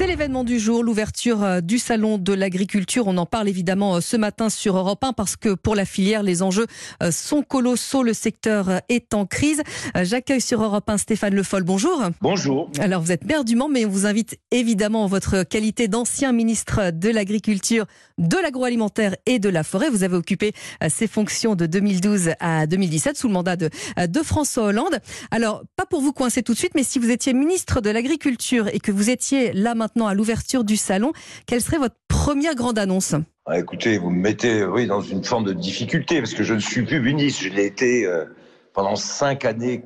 [0.00, 3.06] C'est l'événement du jour, l'ouverture euh, du salon de l'agriculture.
[3.06, 6.22] On en parle évidemment euh, ce matin sur Europe 1 parce que pour la filière,
[6.22, 6.66] les enjeux
[7.02, 8.02] euh, sont colossaux.
[8.02, 9.62] Le secteur est en crise.
[9.94, 11.64] J'accueille sur Europe 1 Stéphane Le Foll.
[11.64, 12.02] Bonjour.
[12.22, 12.70] Bonjour.
[12.78, 16.32] Alors vous êtes maire du Mans, mais on vous invite évidemment en votre qualité d'ancien
[16.32, 17.84] ministre de l'Agriculture,
[18.16, 19.90] de l'agroalimentaire et de la forêt.
[19.90, 20.54] Vous avez occupé
[20.88, 24.98] ces fonctions de 2012 à 2017 sous le mandat de, de François Hollande.
[25.30, 28.68] Alors, pas pour vous coincer tout de suite, mais si vous étiez ministre de l'Agriculture
[28.72, 31.12] et que vous étiez là maintenant à l'ouverture du salon,
[31.46, 33.14] quelle serait votre première grande annonce?
[33.46, 36.60] Ah, Écoutez, vous me mettez oui, dans une forme de difficulté parce que je ne
[36.60, 37.42] suis plus ministre.
[37.42, 38.24] Je l'ai été euh,
[38.72, 39.84] pendant cinq années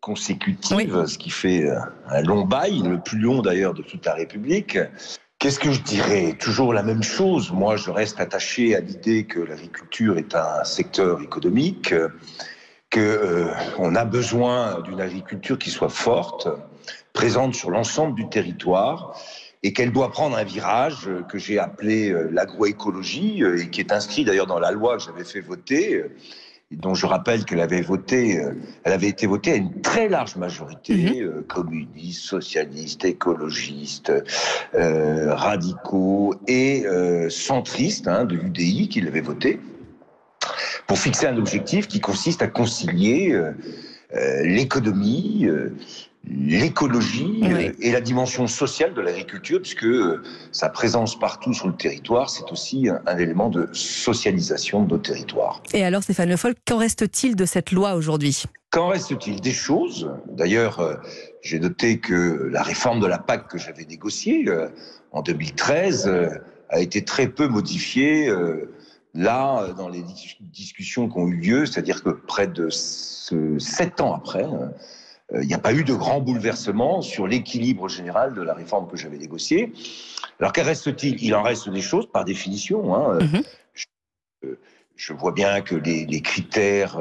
[0.00, 1.78] consécutives, ce qui fait euh,
[2.08, 4.78] un long bail, le plus long d'ailleurs de toute la République.
[5.38, 6.34] Qu'est-ce que je dirais?
[6.38, 7.52] Toujours la même chose.
[7.52, 11.94] Moi, je reste attaché à l'idée que l'agriculture est un secteur économique,
[12.92, 16.48] qu'on euh, a besoin d'une agriculture qui soit forte,
[17.12, 19.18] présente sur l'ensemble du territoire
[19.66, 23.92] et qu'elle doit prendre un virage que j'ai appelé euh, l'agroécologie euh, et qui est
[23.92, 26.04] inscrit d'ailleurs dans la loi que j'avais fait voter
[26.72, 28.42] dont je rappelle qu'elle avait voté,
[28.82, 31.44] elle avait été votée à une très large majorité, mhm.
[31.44, 34.12] communistes, socialistes, écologistes,
[34.72, 36.84] radicaux et
[37.28, 39.60] centristes hein, de l'UDI qui l'avaient votée
[40.86, 43.52] pour fixer un objectif qui consiste à concilier euh, euh,
[44.12, 45.70] l'économie, euh,
[46.28, 47.40] l'écologie
[47.80, 49.86] et la dimension sociale de l'agriculture, puisque
[50.50, 55.62] sa présence partout sur le territoire, c'est aussi un, élément de socialisation de nos territoires.
[55.72, 58.44] Et alors, Stéphane Le Foll, qu'en reste-t-il de cette loi aujourd'hui?
[58.70, 60.10] Qu'en reste-t-il Des choses?
[60.28, 61.00] D'ailleurs,
[61.42, 64.46] j'ai noté que la réforme de la PAC que j'avais négociée
[65.12, 66.10] en 2013
[66.70, 68.32] a été très peu modifiée
[69.16, 70.04] Là, euh, dans les
[70.40, 74.68] discussions qui ont eu lieu, c'est-à-dire que près de sept ans après, euh,
[75.32, 78.88] euh, il n'y a pas eu de grand bouleversement sur l'équilibre général de la réforme
[78.88, 79.72] que j'avais négociée.
[80.38, 81.22] Alors, qu'en reste-t-il?
[81.22, 82.94] Il en reste des choses, par définition.
[82.94, 83.18] Hein.
[83.18, 84.56] Mm-hmm.
[84.96, 86.98] je, vois bien que les, critères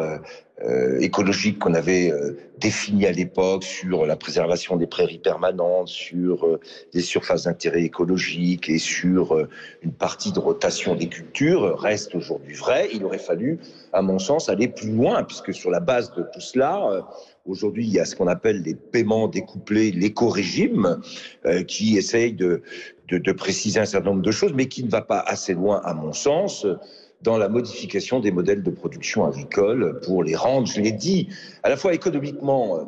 [0.63, 6.45] euh, écologiques qu'on avait euh, définis à l'époque sur la préservation des prairies permanentes, sur
[6.45, 6.61] euh,
[6.93, 9.37] des surfaces d'intérêt écologique et sur
[9.81, 12.87] une partie de rotation des cultures reste aujourd'hui vrai.
[12.93, 13.59] Il aurait fallu,
[13.91, 17.05] à mon sens, aller plus loin, puisque sur la base de tout cela,
[17.47, 20.99] Aujourd'hui, il y a ce qu'on appelle les paiements découplés, l'éco-régime,
[21.67, 22.63] qui essaye de,
[23.07, 25.79] de, de, préciser un certain nombre de choses, mais qui ne va pas assez loin,
[25.83, 26.65] à mon sens
[27.25, 31.27] dans la modification des modèles de production agricole pour les rendre, je l'ai dit,
[31.63, 32.83] à la fois économiquement euh,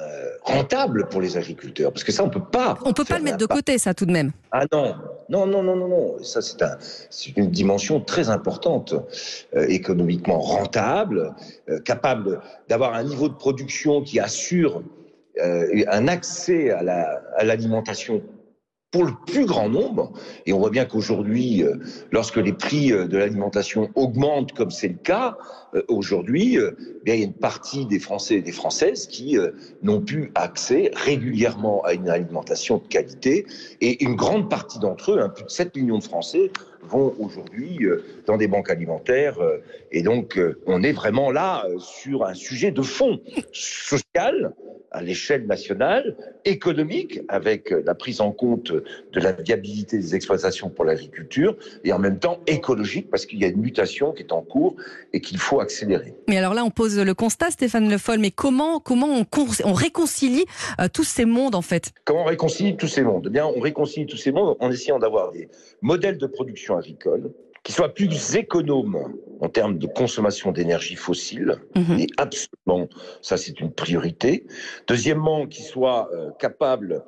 [0.00, 2.76] euh, rentable pour les agriculteurs, parce que ça, on peut pas.
[2.84, 4.32] On peut pas le mettre de côté, ça, tout de même.
[4.50, 4.96] Ah non,
[5.28, 6.22] non, non, non, non, non.
[6.24, 6.76] Ça, c'est un,
[7.36, 8.92] une dimension très importante,
[9.54, 11.32] euh, économiquement rentable,
[11.84, 14.82] capable d'avoir un niveau de production qui assure
[15.40, 18.22] un accès à l'alimentation
[18.94, 20.12] pour le plus grand nombre.
[20.46, 21.78] Et on voit bien qu'aujourd'hui, euh,
[22.12, 25.36] lorsque les prix euh, de l'alimentation augmentent, comme c'est le cas
[25.74, 26.58] euh, aujourd'hui,
[27.04, 29.36] bien il y a une partie des Français et des Françaises qui
[29.82, 33.46] n'ont plus accès régulièrement à une alimentation de qualité.
[33.80, 36.52] Et une grande partie d'entre eux, hein, plus de 7 millions de Français,
[36.84, 37.80] vont aujourd'hui
[38.26, 39.38] dans des banques alimentaires.
[39.90, 43.18] Et donc, on est vraiment là sur un sujet de fond
[43.52, 44.54] social
[44.94, 50.84] à l'échelle nationale, économique, avec la prise en compte de la viabilité des exploitations pour
[50.84, 54.42] l'agriculture, et en même temps écologique, parce qu'il y a une mutation qui est en
[54.42, 54.76] cours
[55.12, 56.14] et qu'il faut accélérer.
[56.28, 59.26] Mais alors là, on pose le constat, Stéphane Le Foll, mais comment, comment on,
[59.64, 60.44] on réconcilie
[60.80, 61.92] euh, tous ces mondes, en fait?
[62.04, 63.24] Comment on réconcilie tous ces mondes?
[63.26, 65.48] Eh bien, On réconcilie tous ces mondes en essayant d'avoir des
[65.82, 67.32] modèles de production agricole
[67.64, 71.98] qui soient plus économes en termes de consommation d'énergie fossile, mhm.
[71.98, 72.88] et absolument,
[73.22, 74.46] ça c'est une priorité.
[74.86, 77.04] Deuxièmement, qui soient euh, capables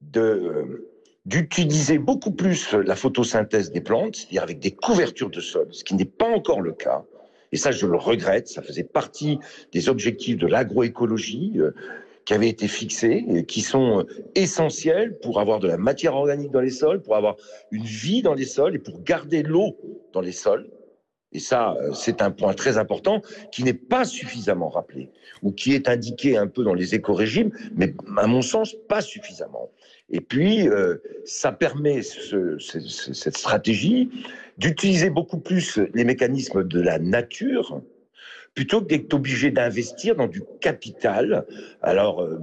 [0.00, 0.88] de euh,
[1.26, 5.96] d'utiliser beaucoup plus la photosynthèse des plantes, c'est-à-dire avec des couvertures de sol, ce qui
[5.96, 7.02] n'est pas encore le cas.
[7.50, 9.40] Et ça, je le regrette, ça faisait partie
[9.72, 11.54] des objectifs de l'agroécologie.
[11.56, 11.72] Euh,
[12.26, 16.60] qui avaient été fixés, et qui sont essentiels pour avoir de la matière organique dans
[16.60, 17.36] les sols, pour avoir
[17.70, 19.78] une vie dans les sols et pour garder l'eau
[20.12, 20.68] dans les sols.
[21.32, 23.20] Et ça, euh, c'est un point très important
[23.52, 25.10] qui n'est pas suffisamment rappelé,
[25.42, 29.70] ou qui est indiqué un peu dans les éco-régimes, mais à mon sens, pas suffisamment.
[30.08, 34.08] Et puis, euh, ça permet cette stratégie
[34.56, 37.82] d'utiliser beaucoup plus les mécanismes de la nature,
[38.54, 41.44] plutôt que d'être obligé d'investir dans du capital,
[41.82, 42.38] alors euh,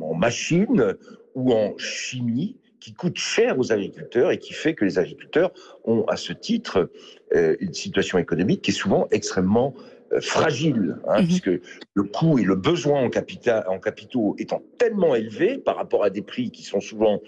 [0.00, 0.94] en machine
[1.34, 5.52] ou en chimie, qui coûte cher aux agriculteurs et qui fait que les agriculteurs
[5.84, 6.90] ont à ce titre
[7.34, 9.74] euh, une situation économique qui est souvent extrêmement
[10.20, 11.26] fragile, hein, Mhm.
[11.26, 11.50] puisque
[11.94, 16.10] le coût et le besoin en, capital, en capitaux étant tellement élevés par rapport à
[16.10, 17.20] des prix qui sont souvent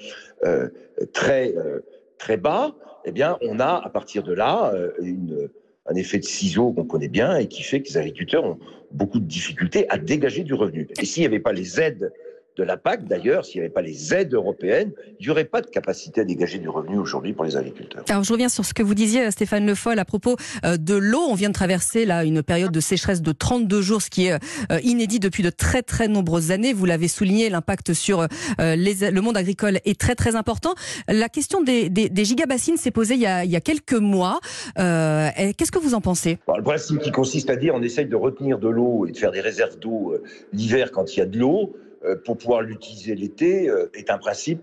[0.45, 0.69] euh,
[1.13, 1.81] très, euh,
[2.19, 2.75] très bas,
[3.05, 5.49] eh bien, on a à partir de là euh, une,
[5.87, 8.59] un effet de ciseau qu'on connaît bien et qui fait que les agriculteurs ont
[8.93, 10.89] beaucoup de difficultés à dégager du revenu.
[11.01, 12.13] Et s'il n'y avait pas les aides
[12.59, 14.91] de la PAC, d'ailleurs, s'il n'y avait pas les aides européennes,
[15.21, 18.03] il n'y aurait pas de capacité à dégager du revenu aujourd'hui pour les agriculteurs.
[18.09, 20.95] Alors je reviens sur ce que vous disiez Stéphane Le Foll à propos euh, de
[20.97, 21.21] l'eau.
[21.31, 24.33] On vient de traverser là une période de sécheresse de 32 jours, ce qui est
[24.33, 26.73] euh, inédit depuis de très très nombreuses années.
[26.73, 28.27] Vous l'avez souligné, l'impact sur euh,
[28.75, 30.75] les- le monde agricole est très très important.
[31.09, 33.93] La question des, des, des gigabassines s'est posée il y a, il y a quelques
[33.95, 34.41] mois.
[34.79, 36.39] Euh, Qu'est-ce que vous en pensez?
[36.47, 39.17] Bon, le principe qui consiste à dire on essaye de retenir de l'eau et de
[39.17, 40.23] faire des réserves d'eau euh,
[40.53, 41.79] l'hiver quand il y a de l'eau euh,
[42.17, 44.61] pour pouvoir l'utiliser l'été euh, est un principe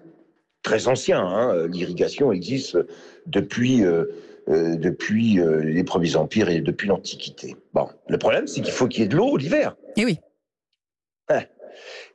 [0.63, 1.19] très ancien.
[1.19, 1.55] hein.
[1.55, 2.77] Euh, L'irrigation existe
[3.27, 4.05] depuis, euh,
[4.49, 7.55] euh, depuis euh, les premiers empires et depuis l'Antiquité.
[7.73, 9.75] Bon, le problème c'est qu'il faut qu'il y ait de l'eau l'hiver.
[9.97, 10.19] Eh oui.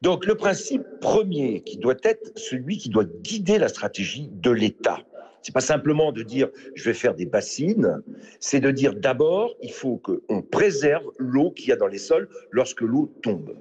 [0.01, 5.01] Donc le principe premier qui doit être celui qui doit guider la stratégie de l'État.
[5.43, 8.03] C'est pas simplement de dire je vais faire des bassines,
[8.41, 12.29] c'est de dire d'abord il faut qu'on préserve l'eau qu'il y a dans les sols
[12.51, 13.55] lorsque l'eau tombe.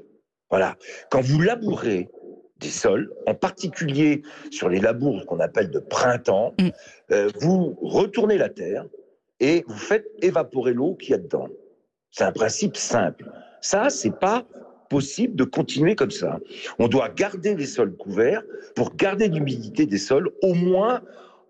[0.49, 0.75] Voilà.
[1.09, 2.09] Quand vous labourez
[2.59, 6.69] des sols, en particulier sur les labours qu'on appelle de printemps, Mm.
[7.11, 8.85] euh, vous retournez la terre
[9.39, 11.47] et vous faites évaporer l'eau qu'il y a dedans.
[12.11, 13.25] C'est un principe simple.
[13.61, 14.45] Ça, c'est pas
[14.89, 16.39] possible de continuer comme ça.
[16.79, 18.41] On doit garder les sols couverts
[18.75, 21.01] pour garder l'humidité des sols, au moins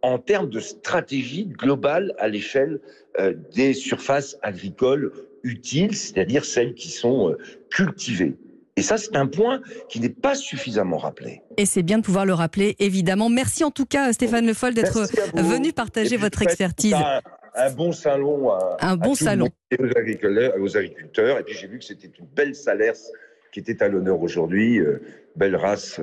[0.01, 2.79] en termes de stratégie globale à l'échelle
[3.19, 5.11] euh, des surfaces agricoles
[5.43, 7.37] utiles, c'est-à-dire celles qui sont euh,
[7.69, 8.35] cultivées.
[8.75, 11.41] Et ça, c'est un point qui n'est pas suffisamment rappelé.
[11.57, 13.29] Et c'est bien de pouvoir le rappeler, évidemment.
[13.29, 15.01] Merci en tout cas Stéphane Le Foll d'être
[15.35, 16.93] venu partager votre expertise.
[16.93, 17.21] Un,
[17.55, 19.49] un bon salon à, Un bon salon.
[19.71, 21.39] et aux agriculteurs, aux agriculteurs.
[21.39, 22.93] Et puis j'ai vu que c'était une belle salaire
[23.51, 25.01] qui était à l'honneur aujourd'hui, euh,
[25.35, 25.99] belle race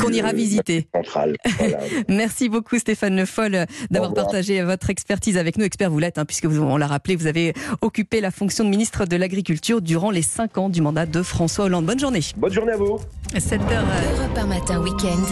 [0.00, 0.88] Qu'on ira euh, visiter.
[0.94, 1.36] central.
[1.58, 1.78] Voilà.
[2.08, 5.64] Merci beaucoup Stéphane Le Foll euh, d'avoir partagé votre expertise avec nous.
[5.64, 8.70] Expert vous l'êtes, hein, puisque vous, on l'a rappelé, vous avez occupé la fonction de
[8.70, 11.86] ministre de l'Agriculture durant les cinq ans du mandat de François Hollande.
[11.86, 12.20] Bonne journée.
[12.36, 12.98] Bonne journée à vous.
[13.34, 13.60] 7h.
[13.60, 15.22] Europe 1 matin week-end.